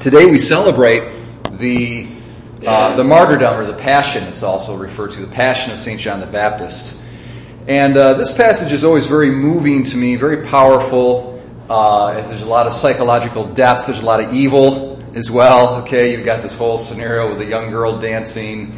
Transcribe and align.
Today 0.00 0.26
we 0.26 0.36
celebrate 0.36 1.10
the 1.52 2.06
uh, 2.66 2.96
the 2.96 3.02
martyrdom 3.02 3.58
or 3.58 3.64
the 3.64 3.76
passion. 3.76 4.24
It's 4.24 4.42
also 4.42 4.76
referred 4.76 5.12
to 5.12 5.24
the 5.24 5.34
passion 5.34 5.72
of 5.72 5.78
Saint 5.78 6.00
John 6.00 6.20
the 6.20 6.26
Baptist. 6.26 7.02
And 7.66 7.96
uh, 7.96 8.12
this 8.12 8.30
passage 8.30 8.72
is 8.72 8.84
always 8.84 9.06
very 9.06 9.30
moving 9.30 9.84
to 9.84 9.96
me, 9.96 10.16
very 10.16 10.46
powerful. 10.46 11.42
Uh, 11.68 12.12
there's 12.12 12.42
a 12.42 12.46
lot 12.46 12.66
of 12.66 12.74
psychological 12.74 13.46
depth. 13.54 13.86
There's 13.86 14.02
a 14.02 14.04
lot 14.04 14.20
of 14.20 14.34
evil 14.34 15.02
as 15.14 15.30
well. 15.30 15.82
Okay, 15.82 16.12
you've 16.12 16.26
got 16.26 16.42
this 16.42 16.54
whole 16.54 16.76
scenario 16.76 17.30
with 17.30 17.40
a 17.40 17.46
young 17.46 17.70
girl 17.70 17.98
dancing, 17.98 18.74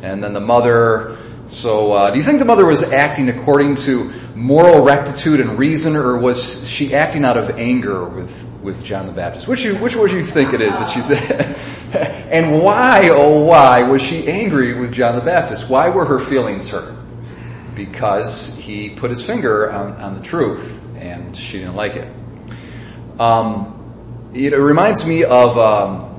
and 0.00 0.24
then 0.24 0.32
the 0.32 0.40
mother. 0.40 1.18
So, 1.48 1.92
uh, 1.92 2.10
do 2.12 2.16
you 2.16 2.24
think 2.24 2.38
the 2.38 2.46
mother 2.46 2.64
was 2.64 2.82
acting 2.82 3.28
according 3.28 3.74
to 3.76 4.10
moral 4.34 4.82
rectitude 4.82 5.40
and 5.40 5.58
reason, 5.58 5.96
or 5.96 6.16
was 6.16 6.68
she 6.68 6.94
acting 6.94 7.26
out 7.26 7.36
of 7.36 7.58
anger 7.58 8.04
with 8.04 8.51
with 8.62 8.84
John 8.84 9.06
the 9.06 9.12
Baptist? 9.12 9.48
Which 9.48 9.64
you, 9.64 9.76
which 9.76 9.96
would 9.96 10.12
you 10.12 10.22
think 10.22 10.52
it 10.52 10.60
is 10.60 10.78
that 10.78 10.90
she's? 10.90 11.10
and 12.30 12.62
why, 12.62 13.08
oh 13.10 13.42
why, 13.42 13.82
was 13.84 14.02
she 14.02 14.28
angry 14.28 14.74
with 14.74 14.92
John 14.92 15.14
the 15.16 15.20
Baptist? 15.20 15.68
Why 15.68 15.88
were 15.90 16.04
her 16.06 16.18
feelings 16.18 16.70
hurt? 16.70 16.94
Because 17.74 18.56
he 18.56 18.90
put 18.90 19.10
his 19.10 19.24
finger 19.24 19.70
on, 19.70 19.92
on 19.94 20.14
the 20.14 20.22
truth, 20.22 20.84
and 20.96 21.36
she 21.36 21.58
didn't 21.58 21.74
like 21.74 21.96
it. 21.96 22.08
Um, 23.18 24.30
it 24.34 24.56
reminds 24.56 25.06
me 25.06 25.24
of 25.24 25.58
um, 25.58 26.12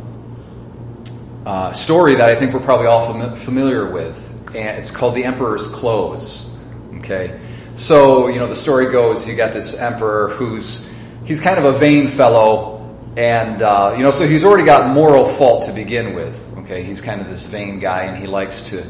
a 1.45 1.73
story 1.73 2.15
that 2.15 2.29
I 2.29 2.35
think 2.35 2.53
we're 2.53 2.59
probably 2.59 2.87
all 2.87 3.35
familiar 3.35 3.89
with, 3.89 4.55
and 4.55 4.77
it's 4.77 4.91
called 4.91 5.15
"The 5.15 5.25
Emperor's 5.25 5.67
Clothes." 5.67 6.49
Okay, 6.97 7.39
so 7.75 8.27
you 8.27 8.39
know 8.39 8.47
the 8.47 8.55
story 8.55 8.91
goes: 8.91 9.27
you 9.27 9.35
got 9.35 9.51
this 9.51 9.79
emperor 9.79 10.29
who's 10.29 10.92
he's 11.25 11.39
kind 11.39 11.57
of 11.57 11.65
a 11.65 11.77
vain 11.77 12.07
fellow, 12.07 12.95
and 13.15 13.61
uh, 13.61 13.93
you 13.97 14.03
know, 14.03 14.11
so 14.11 14.27
he's 14.27 14.43
already 14.43 14.65
got 14.65 14.93
moral 14.93 15.25
fault 15.25 15.65
to 15.65 15.73
begin 15.73 16.13
with. 16.13 16.57
Okay, 16.59 16.83
he's 16.83 17.01
kind 17.01 17.21
of 17.21 17.29
this 17.29 17.47
vain 17.47 17.79
guy, 17.79 18.03
and 18.03 18.17
he 18.17 18.27
likes 18.27 18.63
to 18.69 18.85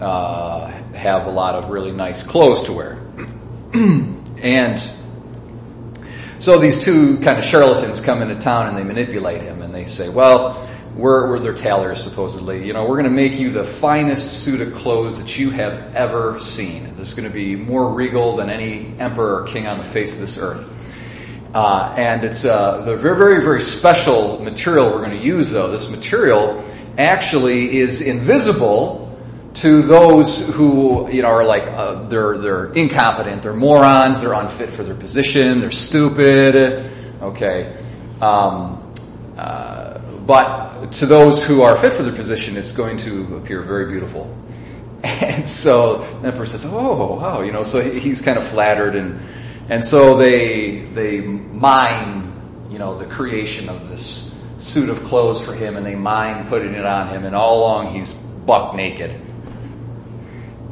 uh, 0.00 0.68
have 0.94 1.26
a 1.26 1.30
lot 1.30 1.54
of 1.54 1.70
really 1.70 1.92
nice 1.92 2.22
clothes 2.22 2.62
to 2.64 2.72
wear. 2.72 2.98
and 4.42 4.78
so 6.38 6.58
these 6.58 6.84
two 6.84 7.18
kind 7.18 7.38
of 7.38 7.44
charlatans 7.44 8.00
come 8.00 8.22
into 8.22 8.34
town 8.34 8.66
and 8.66 8.76
they 8.76 8.84
manipulate 8.84 9.42
him, 9.42 9.62
and 9.62 9.74
they 9.74 9.84
say, 9.84 10.08
well. 10.08 10.68
We're, 10.94 11.30
we're 11.30 11.38
their 11.38 11.54
tailors, 11.54 12.02
supposedly. 12.02 12.66
You 12.66 12.74
know, 12.74 12.82
we're 12.82 13.00
going 13.00 13.04
to 13.04 13.10
make 13.10 13.40
you 13.40 13.48
the 13.48 13.64
finest 13.64 14.44
suit 14.44 14.60
of 14.60 14.74
clothes 14.74 15.22
that 15.22 15.38
you 15.38 15.48
have 15.48 15.94
ever 15.94 16.38
seen. 16.38 16.96
There's 16.96 17.14
going 17.14 17.26
to 17.26 17.34
be 17.34 17.56
more 17.56 17.94
regal 17.94 18.36
than 18.36 18.50
any 18.50 18.92
emperor 18.98 19.40
or 19.40 19.46
king 19.46 19.66
on 19.66 19.78
the 19.78 19.86
face 19.86 20.16
of 20.16 20.20
this 20.20 20.36
earth. 20.36 20.91
Uh, 21.54 21.94
and 21.98 22.24
it's 22.24 22.44
uh, 22.44 22.80
the 22.80 22.96
very, 22.96 23.16
very, 23.16 23.42
very 23.42 23.60
special 23.60 24.42
material 24.42 24.86
we're 24.86 25.04
going 25.04 25.18
to 25.18 25.24
use, 25.24 25.50
though. 25.50 25.70
This 25.70 25.90
material 25.90 26.64
actually 26.96 27.78
is 27.78 28.00
invisible 28.00 29.02
to 29.54 29.82
those 29.82 30.46
who 30.54 31.10
you 31.10 31.20
know 31.20 31.28
are 31.28 31.44
like 31.44 31.64
uh, 31.64 32.04
they're 32.04 32.38
they're 32.38 32.72
incompetent, 32.72 33.42
they're 33.42 33.52
morons, 33.52 34.22
they're 34.22 34.32
unfit 34.32 34.70
for 34.70 34.82
their 34.82 34.94
position, 34.94 35.60
they're 35.60 35.70
stupid. 35.70 36.90
Okay, 37.20 37.76
um, 38.20 38.92
uh, 39.36 39.98
but 40.26 40.92
to 40.92 41.06
those 41.06 41.44
who 41.44 41.62
are 41.62 41.76
fit 41.76 41.92
for 41.92 42.02
their 42.02 42.14
position, 42.14 42.56
it's 42.56 42.72
going 42.72 42.96
to 42.98 43.36
appear 43.36 43.62
very 43.62 43.90
beautiful. 43.90 44.34
And 45.04 45.48
so 45.48 45.98
the 46.20 46.28
emperor 46.28 46.46
says, 46.46 46.64
"Oh, 46.64 47.16
wow," 47.16 47.42
you 47.42 47.52
know. 47.52 47.64
So 47.64 47.82
he's 47.82 48.22
kind 48.22 48.38
of 48.38 48.46
flattered 48.46 48.94
and 48.94 49.20
and 49.68 49.84
so 49.84 50.16
they 50.16 50.80
they 50.80 51.20
mine, 51.20 52.68
you 52.70 52.78
know, 52.78 52.98
the 52.98 53.06
creation 53.06 53.68
of 53.68 53.88
this 53.88 54.28
suit 54.58 54.88
of 54.88 55.04
clothes 55.04 55.44
for 55.44 55.54
him, 55.54 55.76
and 55.76 55.84
they 55.84 55.94
mine 55.94 56.46
putting 56.48 56.74
it 56.74 56.84
on 56.84 57.08
him, 57.08 57.24
and 57.24 57.34
all 57.34 57.60
along 57.60 57.88
he's 57.88 58.12
buck 58.12 58.74
naked. 58.74 59.20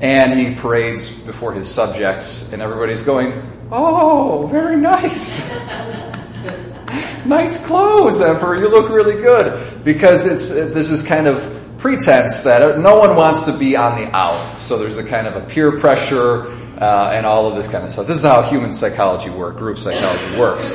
And 0.01 0.33
he 0.33 0.55
parades 0.55 1.11
before 1.11 1.53
his 1.53 1.73
subjects, 1.73 2.53
and 2.53 2.63
everybody's 2.63 3.03
going, 3.03 3.43
"Oh, 3.71 4.47
very 4.47 4.77
nice." 4.77 5.49
nice 7.27 7.65
clothes, 7.67 8.21
Emperor. 8.21 8.57
You 8.57 8.69
look 8.71 8.89
really 8.89 9.23
good. 9.23 9.85
Because 9.85 10.27
it's 10.27 10.49
this 10.49 10.91
is 10.91 11.03
kind 11.03 11.27
of 11.27 11.59
pretense 11.79 12.43
that 12.43 12.79
no 12.79 12.99
one 12.99 13.17
wants 13.17 13.43
to 13.43 13.57
be 13.57 13.77
on 13.77 14.01
the 14.01 14.15
out. 14.15 14.59
So 14.59 14.79
there's 14.79 14.99
a 14.99 15.05
kind 15.05 15.27
of 15.27 15.37
a 15.37 15.47
peer 15.47 15.79
pressure 15.79 16.57
uh, 16.81 17.13
and 17.15 17.27
all 17.27 17.47
of 17.47 17.57
this 17.57 17.69
kind 17.69 17.85
of 17.85 17.91
stuff. 17.91 18.07
This 18.07 18.19
is 18.19 18.25
how 18.25 18.43
human 18.43 18.73
psychology 18.73 19.31
works, 19.31 19.59
group 19.59 19.79
psychology 19.79 20.39
works. 20.39 20.75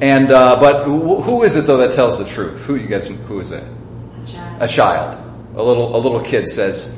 And 0.00 0.30
uh, 0.30 0.58
but 0.58 0.84
who, 0.84 1.20
who 1.20 1.42
is 1.42 1.56
it 1.56 1.66
though 1.66 1.78
that 1.78 1.92
tells 1.92 2.18
the 2.18 2.24
truth? 2.24 2.64
Who 2.66 2.76
you 2.76 2.86
guys? 2.86 3.08
Who 3.08 3.40
is 3.40 3.52
it? 3.52 3.62
A 3.62 4.26
child. 4.26 4.62
A 4.62 4.68
child. 4.68 5.22
A 5.56 5.62
little 5.62 5.96
a 5.96 5.98
little 5.98 6.20
kid 6.20 6.48
says, 6.48 6.96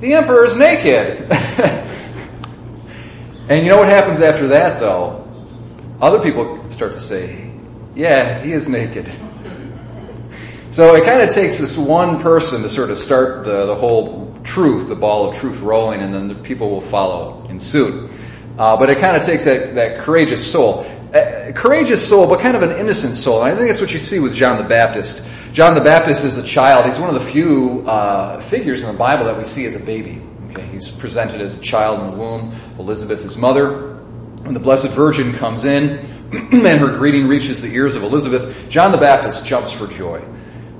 "The 0.00 0.14
emperor 0.14 0.44
is 0.44 0.56
naked." 0.56 1.32
and 3.48 3.64
you 3.64 3.70
know 3.70 3.78
what 3.78 3.88
happens 3.88 4.20
after 4.20 4.48
that 4.48 4.78
though? 4.78 5.28
Other 6.00 6.20
people 6.20 6.70
start 6.70 6.92
to 6.92 7.00
say, 7.00 7.50
"Yeah, 7.94 8.38
he 8.38 8.52
is 8.52 8.68
naked." 8.68 9.08
So 10.72 10.94
it 10.94 11.04
kind 11.04 11.20
of 11.20 11.28
takes 11.28 11.58
this 11.58 11.76
one 11.76 12.22
person 12.22 12.62
to 12.62 12.70
sort 12.70 12.88
of 12.88 12.96
start 12.96 13.44
the, 13.44 13.66
the 13.66 13.74
whole 13.74 14.31
truth, 14.44 14.88
the 14.88 14.94
ball 14.94 15.28
of 15.28 15.36
truth 15.36 15.60
rolling, 15.60 16.00
and 16.00 16.14
then 16.14 16.28
the 16.28 16.34
people 16.34 16.70
will 16.70 16.80
follow 16.80 17.46
in 17.48 17.58
suit. 17.58 18.10
Uh, 18.58 18.76
but 18.76 18.90
it 18.90 18.98
kind 18.98 19.16
of 19.16 19.24
takes 19.24 19.44
that, 19.44 19.74
that 19.76 20.00
courageous 20.00 20.50
soul. 20.50 20.86
Uh, 21.14 21.52
courageous 21.52 22.06
soul, 22.06 22.26
but 22.26 22.40
kind 22.40 22.56
of 22.56 22.62
an 22.62 22.72
innocent 22.72 23.14
soul. 23.14 23.42
And 23.42 23.52
I 23.52 23.56
think 23.56 23.68
that's 23.68 23.80
what 23.80 23.92
you 23.92 23.98
see 23.98 24.18
with 24.18 24.34
John 24.34 24.56
the 24.56 24.68
Baptist. 24.68 25.26
John 25.52 25.74
the 25.74 25.80
Baptist 25.80 26.24
is 26.24 26.36
a 26.38 26.42
child. 26.42 26.86
He's 26.86 26.98
one 26.98 27.08
of 27.08 27.14
the 27.14 27.20
few 27.20 27.84
uh, 27.86 28.40
figures 28.40 28.82
in 28.82 28.92
the 28.92 28.98
Bible 28.98 29.26
that 29.26 29.36
we 29.36 29.44
see 29.44 29.66
as 29.66 29.76
a 29.76 29.84
baby. 29.84 30.22
Okay, 30.50 30.66
he's 30.66 30.90
presented 30.90 31.40
as 31.40 31.58
a 31.58 31.62
child 31.62 32.00
in 32.00 32.10
the 32.10 32.16
womb 32.16 32.52
Elizabeth, 32.78 33.22
his 33.22 33.36
mother. 33.36 33.94
When 34.42 34.54
the 34.54 34.60
Blessed 34.60 34.88
Virgin 34.88 35.32
comes 35.34 35.64
in 35.64 35.98
and 36.32 36.80
her 36.80 36.96
greeting 36.96 37.28
reaches 37.28 37.62
the 37.62 37.72
ears 37.72 37.94
of 37.94 38.02
Elizabeth, 38.02 38.68
John 38.68 38.92
the 38.92 38.98
Baptist 38.98 39.46
jumps 39.46 39.72
for 39.72 39.86
joy. 39.86 40.22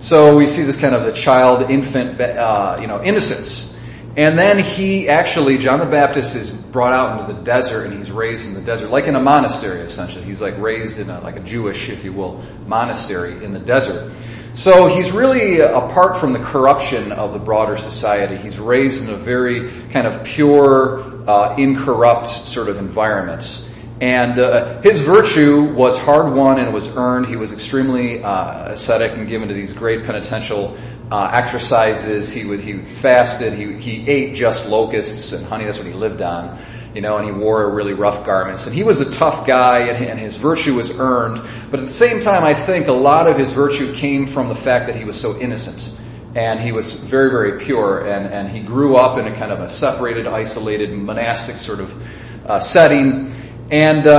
So 0.02 0.36
we 0.36 0.48
see 0.48 0.64
this 0.64 0.74
kind 0.74 0.96
of 0.96 1.04
the 1.06 1.12
child, 1.12 1.70
infant, 1.70 2.20
uh, 2.20 2.78
you 2.80 2.88
know, 2.88 3.00
innocence. 3.00 3.78
And 4.16 4.36
then 4.36 4.58
he 4.58 5.08
actually, 5.08 5.58
John 5.58 5.78
the 5.78 5.86
Baptist 5.86 6.34
is 6.34 6.50
brought 6.50 6.92
out 6.92 7.20
into 7.20 7.32
the 7.32 7.40
desert 7.40 7.84
and 7.84 7.94
he's 7.94 8.10
raised 8.10 8.48
in 8.48 8.54
the 8.54 8.62
desert, 8.62 8.90
like 8.90 9.06
in 9.06 9.14
a 9.14 9.22
monastery 9.22 9.78
essentially. 9.78 10.24
He's 10.24 10.40
like 10.40 10.58
raised 10.58 10.98
in 10.98 11.08
a, 11.08 11.20
like 11.20 11.36
a 11.36 11.40
Jewish, 11.40 11.88
if 11.88 12.04
you 12.04 12.12
will, 12.12 12.42
monastery 12.66 13.44
in 13.44 13.52
the 13.52 13.60
desert. 13.60 14.12
So 14.54 14.88
he's 14.88 15.12
really 15.12 15.60
apart 15.60 16.16
from 16.16 16.32
the 16.32 16.40
corruption 16.40 17.12
of 17.12 17.32
the 17.32 17.38
broader 17.38 17.76
society. 17.76 18.34
He's 18.36 18.58
raised 18.58 19.04
in 19.04 19.10
a 19.10 19.16
very 19.16 19.70
kind 19.92 20.08
of 20.08 20.24
pure, 20.24 21.30
uh, 21.30 21.54
incorrupt 21.58 22.28
sort 22.28 22.68
of 22.68 22.78
environment. 22.78 23.68
And 24.02 24.36
uh, 24.36 24.82
his 24.82 24.98
virtue 24.98 25.62
was 25.62 25.96
hard 25.96 26.32
won 26.32 26.58
and 26.58 26.74
was 26.74 26.96
earned. 26.96 27.26
He 27.26 27.36
was 27.36 27.52
extremely 27.52 28.20
uh, 28.20 28.72
ascetic 28.72 29.12
and 29.12 29.28
given 29.28 29.46
to 29.46 29.54
these 29.54 29.74
great 29.74 30.02
penitential 30.02 30.76
uh, 31.08 31.30
exercises. 31.32 32.32
He, 32.32 32.44
would, 32.44 32.58
he 32.58 32.78
fasted. 32.78 33.52
He, 33.52 33.74
he 33.74 34.10
ate 34.10 34.34
just 34.34 34.68
locusts 34.68 35.32
and 35.32 35.46
honey. 35.46 35.66
That's 35.66 35.78
what 35.78 35.86
he 35.86 35.92
lived 35.92 36.20
on. 36.20 36.58
You 36.96 37.00
know, 37.00 37.16
and 37.16 37.24
he 37.24 37.30
wore 37.30 37.70
really 37.70 37.92
rough 37.92 38.26
garments. 38.26 38.66
And 38.66 38.74
he 38.74 38.82
was 38.82 39.00
a 39.00 39.08
tough 39.08 39.46
guy, 39.46 39.88
and, 39.88 40.04
and 40.04 40.18
his 40.18 40.36
virtue 40.36 40.74
was 40.74 40.90
earned. 40.98 41.40
But 41.70 41.78
at 41.78 41.86
the 41.86 41.92
same 41.92 42.20
time, 42.20 42.42
I 42.42 42.54
think 42.54 42.88
a 42.88 42.92
lot 42.92 43.28
of 43.28 43.38
his 43.38 43.52
virtue 43.52 43.94
came 43.94 44.26
from 44.26 44.48
the 44.48 44.56
fact 44.56 44.86
that 44.86 44.96
he 44.96 45.04
was 45.04 45.18
so 45.18 45.38
innocent 45.38 45.96
and 46.34 46.58
he 46.58 46.72
was 46.72 46.94
very, 46.94 47.30
very 47.30 47.60
pure, 47.60 48.00
and, 48.00 48.26
and 48.26 48.48
he 48.48 48.60
grew 48.60 48.96
up 48.96 49.18
in 49.18 49.26
a 49.26 49.34
kind 49.34 49.52
of 49.52 49.60
a 49.60 49.68
separated, 49.68 50.26
isolated, 50.26 50.90
monastic 50.90 51.58
sort 51.58 51.78
of 51.78 52.02
uh, 52.46 52.58
setting, 52.58 53.30
and, 53.72 54.06
uh, 54.06 54.18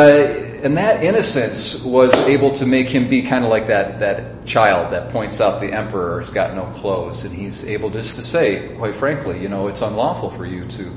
and 0.64 0.78
that 0.78 1.04
innocence 1.04 1.84
was 1.84 2.28
able 2.28 2.54
to 2.54 2.66
make 2.66 2.90
him 2.90 3.08
be 3.08 3.22
kind 3.22 3.44
of 3.44 3.52
like 3.52 3.68
that, 3.68 4.00
that 4.00 4.48
child 4.48 4.94
that 4.94 5.12
points 5.12 5.40
out 5.42 5.62
the 5.62 5.72
emperor's 5.72 6.32
got 6.32 6.56
no 6.56 6.66
clothes. 6.66 7.24
And 7.24 7.36
he's 7.36 7.64
able 7.64 7.92
just 7.92 8.16
to 8.16 8.24
say, 8.24 8.76
quite 8.78 8.96
frankly, 8.96 9.44
you 9.44 9.50
know, 9.50 9.68
it's 9.68 9.84
unlawful 9.84 10.32
for 10.32 10.44
you 10.44 10.66
to 10.66 10.92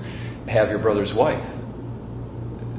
have 0.49 0.71
your 0.71 0.79
brother's 0.79 1.13
wife. 1.13 1.47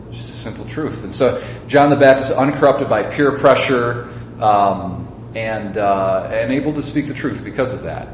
Just 0.10 0.22
a 0.22 0.38
simple 0.38 0.66
truth. 0.66 1.04
And 1.04 1.14
so 1.14 1.44
John 1.68 1.92
the 1.92 1.96
Baptist, 1.96 2.32
uncorrupted 2.32 2.90
by 2.90 3.04
peer 3.04 3.38
pressure, 3.38 4.10
um, 4.42 5.08
and, 5.36 5.78
uh, 5.78 6.28
and 6.34 6.54
able 6.54 6.74
to 6.74 6.82
speak 6.82 7.06
the 7.06 7.14
truth 7.14 7.44
because 7.44 7.76
of 7.76 7.84
that. 7.84 8.08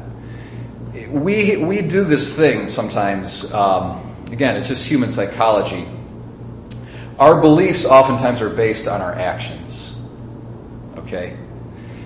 We, 1.08 1.56
we 1.56 1.80
do 1.80 2.04
this 2.04 2.36
thing 2.36 2.68
sometimes, 2.68 3.54
um, 3.54 4.02
again, 4.30 4.58
it's 4.58 4.68
just 4.68 4.86
human 4.86 5.08
psychology 5.08 5.86
our 7.18 7.40
beliefs 7.40 7.84
oftentimes 7.84 8.40
are 8.40 8.50
based 8.50 8.88
on 8.88 9.00
our 9.00 9.12
actions. 9.12 10.00
Okay? 10.98 11.36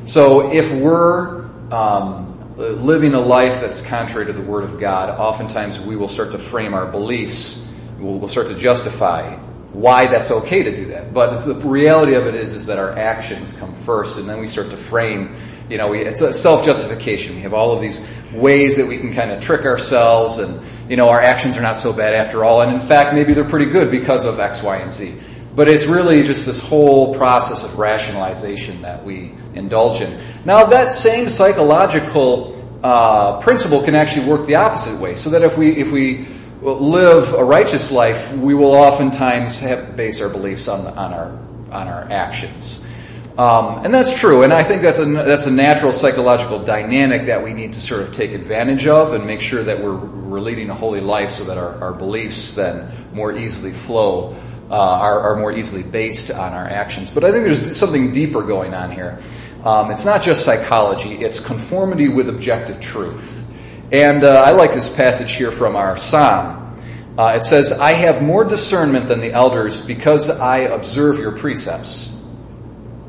So 0.05 0.52
if 0.52 0.72
we're 0.72 1.46
um, 1.70 2.56
living 2.56 3.14
a 3.14 3.20
life 3.20 3.60
that's 3.60 3.82
contrary 3.82 4.26
to 4.26 4.32
the 4.32 4.43
Word 4.43 4.64
of 4.64 4.78
God, 4.81 5.10
oftentimes 5.10 5.78
we 5.78 5.96
will 5.96 6.08
start 6.08 6.32
to 6.32 6.38
frame 6.38 6.75
our 6.75 6.87
beliefs. 6.87 7.66
We'll, 7.99 8.19
we'll 8.19 8.28
start 8.28 8.49
to 8.49 8.55
justify 8.55 9.37
why 9.72 10.06
that's 10.06 10.31
okay 10.31 10.62
to 10.62 10.75
do 10.75 10.87
that. 10.87 11.12
But 11.12 11.44
the 11.44 11.54
reality 11.69 12.14
of 12.14 12.26
it 12.26 12.34
is, 12.34 12.54
is 12.54 12.66
that 12.66 12.78
our 12.78 12.96
actions 12.96 13.52
come 13.52 13.75
first, 13.82 14.19
and 14.19 14.28
then 14.28 14.40
we 14.40 14.46
start 14.46 14.70
to 14.70 14.76
frame 14.76 15.37
You 15.69 15.76
know, 15.76 15.88
we, 15.88 16.00
it's 16.00 16.22
a 16.22 16.32
self-justification. 16.32 17.37
We 17.37 17.43
have 17.43 17.52
all 17.52 17.72
of 17.72 17.82
these 17.82 18.06
ways 18.32 18.78
that 18.78 18.87
we 18.87 18.99
can 18.99 19.12
kind 19.12 19.31
of 19.31 19.43
trick 19.43 19.66
ourselves 19.66 20.38
and, 20.38 20.61
you 20.88 20.96
know, 20.96 21.08
our 21.11 21.20
actions 21.20 21.56
are 21.56 21.62
not 21.62 21.76
so 21.76 21.93
bad 21.93 22.14
after 22.14 22.44
all. 22.44 22.62
And 22.62 22.73
in 22.73 22.81
fact, 22.81 23.14
maybe 23.14 23.35
they're 23.35 23.44
pretty 23.44 23.70
good 23.70 23.90
because 23.90 24.25
of 24.25 24.38
X, 24.38 24.62
Y, 24.62 24.76
and 24.76 24.93
Z. 24.93 25.14
But 25.55 25.69
it's 25.69 25.87
really 25.87 26.23
just 26.23 26.46
this 26.46 26.61
whole 26.61 27.14
process 27.17 27.64
of 27.64 27.79
rationalization 27.79 28.82
that 28.82 29.05
we 29.05 29.35
indulge 29.55 30.00
in. 30.00 30.19
Now, 30.44 30.67
that 30.67 30.93
same 30.93 31.29
psychological 31.29 32.55
uh, 32.82 33.40
principle 33.40 33.82
can 33.82 33.94
actually 33.94 34.29
work 34.29 34.46
the 34.46 34.56
opposite 34.56 35.00
way. 35.00 35.17
So 35.17 35.31
that 35.31 35.43
if 35.43 35.58
we 35.58 35.73
if 35.73 35.90
we 35.90 36.26
live 36.62 37.35
a 37.35 37.44
righteous 37.44 37.90
life, 37.90 38.32
we 38.32 38.55
will 38.55 38.75
oftentimes 38.75 39.61
have, 39.61 39.96
base 39.96 40.20
our 40.20 40.29
beliefs 40.29 40.69
on 40.69 40.87
on 40.87 41.12
our 41.12 41.38
on 41.73 41.88
our 41.88 42.06
actions. 42.11 42.85
Um, 43.38 43.85
and 43.85 43.94
that's 43.94 44.19
true, 44.19 44.43
and 44.43 44.52
I 44.52 44.64
think 44.64 44.82
that's 44.82 44.99
a 44.99 45.05
that's 45.05 45.46
a 45.46 45.52
natural 45.52 45.93
psychological 45.93 46.58
dynamic 46.64 47.26
that 47.26 47.44
we 47.44 47.52
need 47.52 47.75
to 47.75 47.81
sort 47.81 48.02
of 48.02 48.11
take 48.11 48.32
advantage 48.32 48.88
of 48.88 49.12
and 49.12 49.29
make 49.29 49.40
sure 49.40 49.62
that 49.62 49.81
we're 49.81 49.94
we're 49.94 50.40
leading 50.40 50.70
a 50.70 50.75
holy 50.75 51.00
life 51.00 51.31
so 51.31 51.44
that 51.44 51.56
our, 51.56 51.85
our 51.85 51.93
beliefs 51.93 52.55
then 52.55 52.90
more 53.12 53.31
easily 53.31 53.73
flow, 53.73 54.35
uh, 54.69 54.75
are, 54.75 55.20
are 55.20 55.37
more 55.37 55.52
easily 55.52 55.85
based 55.85 56.32
on 56.32 56.52
our 56.52 56.67
actions. 56.67 57.12
But 57.12 57.23
I 57.23 57.31
think 57.31 57.44
there's 57.44 57.76
something 57.76 58.11
deeper 58.11 58.43
going 58.43 58.75
on 58.75 58.90
here. 58.90 59.20
Um, 59.64 59.93
it's 59.93 60.05
not 60.05 60.23
just 60.23 60.44
psychology; 60.44 61.12
it's 61.12 61.38
conformity 61.38 62.08
with 62.08 62.29
objective 62.29 62.81
truth. 62.81 63.44
And 63.93 64.25
uh, 64.25 64.31
I 64.32 64.50
like 64.50 64.75
this 64.75 64.93
passage 64.93 65.32
here 65.37 65.52
from 65.52 65.76
our 65.76 65.96
psalm. 65.96 66.76
Uh, 67.17 67.35
it 67.37 67.44
says, 67.44 67.70
"I 67.70 67.93
have 67.93 68.20
more 68.20 68.43
discernment 68.43 69.06
than 69.06 69.20
the 69.20 69.31
elders 69.31 69.81
because 69.81 70.29
I 70.29 70.58
observe 70.58 71.19
your 71.19 71.37
precepts." 71.37 72.17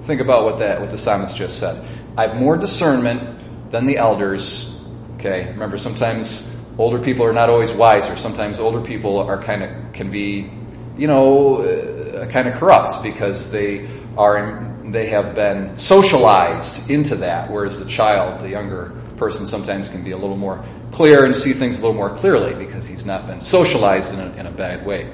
Think 0.01 0.21
about 0.21 0.43
what 0.45 0.59
that 0.59 0.81
what 0.81 0.91
the 0.91 0.97
psalmist 0.97 1.35
just 1.35 1.59
said. 1.59 1.85
I 2.17 2.27
have 2.27 2.35
more 2.35 2.57
discernment 2.57 3.71
than 3.71 3.85
the 3.85 3.97
elders. 3.97 4.75
Okay, 5.15 5.47
remember 5.49 5.77
sometimes 5.77 6.55
older 6.77 6.99
people 6.99 7.25
are 7.25 7.33
not 7.33 7.49
always 7.49 7.73
wiser. 7.73 8.15
Sometimes 8.15 8.59
older 8.59 8.81
people 8.81 9.19
are 9.19 9.41
kind 9.41 9.63
of 9.63 9.93
can 9.93 10.11
be, 10.11 10.49
you 10.97 11.07
know, 11.07 11.61
uh, 11.61 12.27
kind 12.27 12.47
of 12.47 12.55
corrupt 12.55 13.03
because 13.03 13.51
they 13.51 13.87
are 14.17 14.65
they 14.91 15.07
have 15.07 15.35
been 15.35 15.77
socialized 15.77 16.89
into 16.89 17.17
that, 17.17 17.51
whereas 17.51 17.79
the 17.79 17.89
child, 17.89 18.39
the 18.41 18.49
younger 18.49 18.93
person, 19.17 19.45
sometimes 19.45 19.89
can 19.89 20.03
be 20.03 20.11
a 20.11 20.17
little 20.17 20.37
more 20.37 20.63
clear 20.91 21.25
and 21.25 21.35
see 21.35 21.53
things 21.53 21.79
a 21.79 21.81
little 21.81 21.95
more 21.95 22.09
clearly 22.09 22.55
because 22.55 22.87
he's 22.87 23.05
not 23.05 23.27
been 23.27 23.41
socialized 23.41 24.13
in 24.13 24.19
a, 24.19 24.31
in 24.33 24.45
a 24.45 24.51
bad 24.51 24.85
way. 24.85 25.13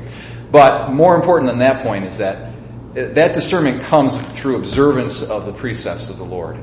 But 0.52 0.92
more 0.92 1.16
important 1.16 1.50
than 1.50 1.60
that 1.60 1.82
point 1.82 2.06
is 2.06 2.20
that 2.20 2.55
that 2.96 3.34
discernment 3.34 3.84
comes 3.84 4.18
through 4.18 4.56
observance 4.56 5.22
of 5.22 5.46
the 5.46 5.52
precepts 5.52 6.10
of 6.10 6.18
the 6.18 6.24
Lord. 6.24 6.58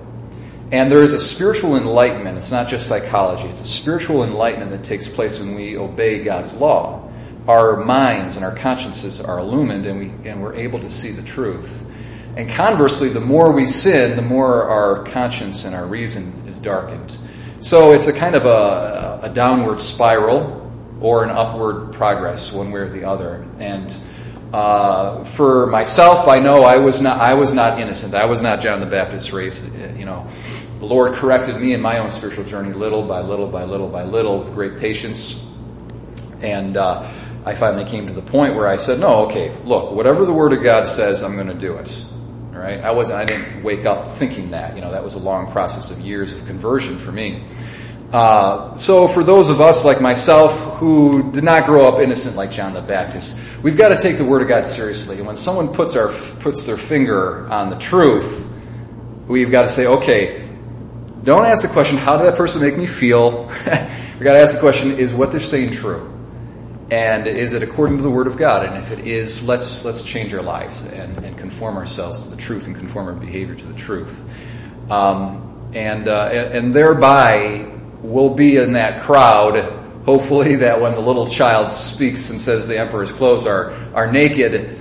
And 0.71 0.91
there 0.91 1.03
is 1.03 1.13
a 1.13 1.21
spiritual 1.21 1.77
enlightenment. 1.77 2.39
It's 2.39 2.51
not 2.51 2.69
just 2.69 2.89
psychology. 2.89 3.49
It's 3.49 3.61
a 3.61 3.67
spiritual 3.67 4.25
enlightenment 4.25 4.71
that 4.71 4.85
takes 4.85 5.07
place 5.07 5.39
when 5.39 5.55
we 5.55 5.77
obey 5.77 6.25
God's 6.25 6.55
law. 6.55 7.11
Our 7.47 7.85
minds 7.85 8.37
and 8.37 8.45
our 8.47 8.57
consciences 8.57 9.21
are 9.21 9.39
illumined 9.39 9.85
and, 9.85 9.99
we, 9.99 10.31
and 10.31 10.43
we're 10.43 10.55
able 10.55 10.79
to 10.79 10.89
see 10.89 11.11
the 11.11 11.23
truth. 11.23 11.87
And 12.35 12.49
conversely, 12.49 13.11
the 13.11 13.21
more 13.21 13.53
we 13.53 13.67
sin, 13.67 14.17
the 14.17 14.23
more 14.23 14.65
our 14.65 15.05
conscience 15.05 15.67
and 15.67 15.75
our 15.75 15.85
reason 15.85 16.45
is 16.49 16.59
darkened. 16.59 17.15
So 17.61 17.93
it's 17.93 18.07
a 18.07 18.13
kind 18.15 18.35
of 18.35 18.47
a, 18.47 19.21
a 19.25 19.29
downward 19.29 19.83
spiral 19.83 20.73
or 21.03 21.25
an 21.25 21.31
upward 21.31 21.93
progress, 21.93 22.51
one 22.51 22.73
way 22.73 22.81
or 22.81 22.89
the 22.89 23.05
other. 23.05 23.45
And 23.59 23.95
for 24.53 25.67
myself, 25.67 26.29
I 26.29 26.39
know 26.39 26.63
I 26.63 26.77
was 26.77 27.01
not 27.01 27.19
I 27.19 27.35
was 27.35 27.53
not 27.53 27.81
innocent. 27.81 28.15
I 28.15 28.27
was 28.27 28.43
not 28.43 28.61
John 28.61 28.81
the 28.81 28.87
Baptist 28.87 29.33
raised. 29.33 29.75
You 29.97 30.05
know, 30.05 30.27
the 30.79 30.87
Lord 30.87 31.15
corrected 31.15 31.59
me 31.59 31.73
in 31.73 31.81
my 31.81 31.99
own 31.99 32.11
spiritual 32.11 32.45
journey, 32.45 32.73
little 32.73 33.03
by 33.03 33.23
little 33.23 33.49
by 33.49 33.65
little 33.65 33.89
by 33.89 34.05
little, 34.05 34.41
with 34.41 34.53
great 34.53 34.79
patience, 34.79 35.43
and 36.43 36.77
uh, 36.77 37.09
I 37.47 37.55
finally 37.55 37.85
came 37.85 38.07
to 38.09 38.13
the 38.13 38.23
point 38.23 38.55
where 38.55 38.69
I 38.69 38.77
said, 38.77 39.01
"No, 39.01 39.25
okay, 39.27 39.57
look, 39.65 39.93
whatever 39.93 40.27
the 40.27 40.35
Word 40.35 40.53
of 40.53 40.63
God 40.63 40.87
says, 40.87 41.23
I'm 41.23 41.35
going 41.35 41.49
to 41.49 41.55
do 41.55 41.77
it." 41.77 42.05
Right, 42.53 42.81
I 42.81 42.93
wasn't. 42.93 43.19
I 43.19 43.25
didn't 43.25 43.65
wake 43.65 43.87
up 43.87 44.07
thinking 44.07 44.51
that. 44.51 44.77
You 44.77 44.83
know, 44.83 44.93
that 44.93 45.03
was 45.03 45.15
a 45.15 45.19
long 45.19 45.51
process 45.51 45.91
of 45.91 46.01
years 46.01 46.35
of 46.35 46.47
conversion 46.47 46.99
for 46.99 47.11
me. 47.11 47.43
Uh, 48.13 48.77
so 48.77 49.09
for 49.09 49.25
those 49.25 49.49
of 49.49 49.63
us 49.63 49.87
like 49.87 50.03
myself 50.03 50.77
who 50.77 51.33
did 51.33 51.45
not 51.45 51.65
grow 51.65 51.89
up 51.89 51.99
innocent 51.99 52.37
like 52.37 52.51
John 52.51 52.75
the 52.75 52.83
Baptist, 52.83 53.41
we've 53.63 53.77
got 53.77 53.89
to 53.89 53.97
take 53.97 54.19
the 54.19 54.25
Word 54.25 54.43
of 54.43 54.49
God 54.49 54.67
seriously. 54.67 55.17
And 55.17 55.27
when 55.27 55.37
someone 55.37 55.73
puts 55.73 55.97
our 55.97 56.09
puts 56.09 56.67
their 56.67 56.77
finger 56.77 57.51
on 57.51 57.71
the 57.71 57.79
truth, 57.79 58.53
we've 59.27 59.51
got 59.51 59.63
to 59.63 59.69
say, 59.71 59.87
okay, 59.87 60.47
don't 61.25 61.47
ask 61.47 61.63
the 61.63 61.73
question, 61.73 61.97
how 61.97 62.19
did 62.19 62.27
that 62.27 62.37
person 62.37 62.61
make 62.61 62.77
me 62.77 62.85
feel? 62.85 63.47
we've 63.47 64.23
got 64.23 64.35
to 64.35 64.41
ask 64.41 64.57
the 64.57 64.61
question, 64.61 64.99
is 64.99 65.15
what 65.15 65.31
they're 65.31 65.41
saying 65.41 65.71
true? 65.71 66.11
And 66.91 67.27
is 67.27 67.55
it 67.55 67.63
according 67.63 67.97
to 67.97 68.03
the 68.03 68.11
Word 68.11 68.27
of 68.27 68.37
God? 68.37 68.67
And 68.67 68.77
if 68.77 68.91
it 68.91 69.07
is, 69.07 69.43
let's 69.43 69.87
let's 69.87 70.03
change 70.03 70.35
our 70.35 70.43
lives 70.43 70.83
and, 70.83 71.17
and 71.25 71.39
conform 71.39 71.79
ourselves 71.79 72.21
to 72.21 72.31
the 72.31 72.37
truth 72.37 72.67
and 72.67 72.77
conform 72.77 73.07
our 73.07 73.15
behavior 73.15 73.55
to 73.55 73.67
the 73.67 73.75
truth. 73.75 74.23
Um, 74.91 75.71
and, 75.73 76.07
uh, 76.09 76.29
and 76.31 76.55
and 76.55 76.75
thereby 76.75 77.72
we'll 78.03 78.35
be 78.35 78.57
in 78.57 78.73
that 78.73 79.03
crowd, 79.03 79.63
hopefully, 80.05 80.57
that 80.57 80.81
when 80.81 80.95
the 80.95 81.01
little 81.01 81.27
child 81.27 81.71
speaks 81.71 82.31
and 82.31 82.41
says 82.41 82.67
the 82.67 82.79
emperor's 82.79 83.13
clothes 83.13 83.47
are, 83.47 83.73
are 83.95 84.11
naked, 84.11 84.79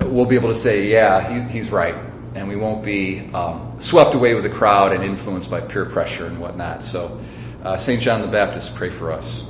we'll 0.00 0.26
be 0.26 0.34
able 0.34 0.48
to 0.48 0.54
say, 0.54 0.88
yeah, 0.88 1.32
he, 1.32 1.52
he's 1.52 1.70
right. 1.70 1.94
And 2.34 2.48
we 2.48 2.56
won't 2.56 2.84
be 2.84 3.32
um, 3.32 3.76
swept 3.80 4.14
away 4.14 4.34
with 4.34 4.42
the 4.42 4.50
crowd 4.50 4.92
and 4.92 5.04
influenced 5.04 5.50
by 5.50 5.60
peer 5.60 5.86
pressure 5.86 6.26
and 6.26 6.40
whatnot. 6.40 6.82
So, 6.82 7.20
uh, 7.62 7.76
St. 7.76 8.02
John 8.02 8.22
the 8.22 8.26
Baptist, 8.28 8.74
pray 8.74 8.90
for 8.90 9.12
us. 9.12 9.48